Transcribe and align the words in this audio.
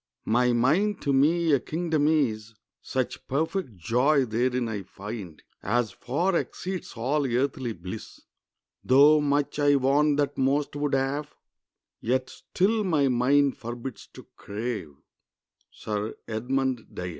]"My 0.25 0.51
mind 0.51 0.99
to 1.03 1.13
me 1.13 1.51
a 1.51 1.59
kingdom 1.59 2.07
is; 2.07 2.55
Such 2.81 3.27
perfect 3.27 3.77
joy 3.77 4.25
therein 4.25 4.67
I 4.67 4.81
find 4.81 5.43
As 5.61 5.91
far 5.91 6.35
exceeds 6.35 6.93
all 6.97 7.27
earthly 7.27 7.73
bliss. 7.73 8.19
Though 8.83 9.21
much 9.21 9.59
I 9.59 9.75
want 9.75 10.17
that 10.17 10.39
most 10.39 10.75
would 10.75 10.95
have, 10.95 11.35
Yet 11.99 12.31
still 12.31 12.83
my 12.83 13.09
mind 13.09 13.57
forbids 13.57 14.07
to 14.13 14.25
crave." 14.37 14.95
—SIR 15.69 16.15
EDMUND 16.27 16.95
DYER. 16.95 17.09